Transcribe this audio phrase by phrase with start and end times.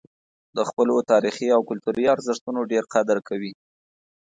[0.57, 3.53] د خپلو تاریخي او کلتوري ارزښتونو ډېر قدر کوي.